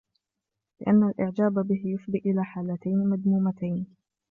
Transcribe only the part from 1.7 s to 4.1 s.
يُفْضِي إلَى حَالَتَيْنِ مَذْمُومَتَيْنِ